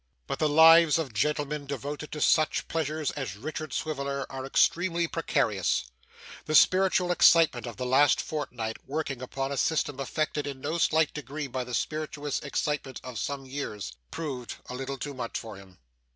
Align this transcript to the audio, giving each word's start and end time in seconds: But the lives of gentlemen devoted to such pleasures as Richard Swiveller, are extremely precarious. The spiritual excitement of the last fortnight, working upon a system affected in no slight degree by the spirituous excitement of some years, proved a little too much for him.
But 0.25 0.39
the 0.39 0.49
lives 0.49 0.97
of 0.97 1.13
gentlemen 1.13 1.67
devoted 1.67 2.11
to 2.13 2.21
such 2.21 2.67
pleasures 2.67 3.11
as 3.11 3.37
Richard 3.37 3.71
Swiveller, 3.71 4.25
are 4.31 4.47
extremely 4.47 5.07
precarious. 5.07 5.85
The 6.45 6.55
spiritual 6.55 7.11
excitement 7.11 7.67
of 7.67 7.77
the 7.77 7.85
last 7.85 8.19
fortnight, 8.19 8.77
working 8.83 9.21
upon 9.21 9.51
a 9.51 9.57
system 9.57 9.99
affected 9.99 10.47
in 10.47 10.59
no 10.59 10.79
slight 10.79 11.13
degree 11.13 11.45
by 11.45 11.63
the 11.63 11.75
spirituous 11.75 12.39
excitement 12.39 12.99
of 13.03 13.19
some 13.19 13.45
years, 13.45 13.93
proved 14.09 14.55
a 14.67 14.73
little 14.73 14.97
too 14.97 15.13
much 15.13 15.37
for 15.37 15.55
him. 15.55 15.77